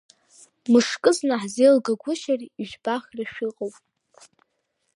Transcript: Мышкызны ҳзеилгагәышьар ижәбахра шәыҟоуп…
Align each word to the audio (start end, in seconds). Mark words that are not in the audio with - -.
Мышкызны 0.71 1.35
ҳзеилгагәышьар 1.41 2.41
ижәбахра 2.61 3.23
шәыҟоуп… 3.33 3.75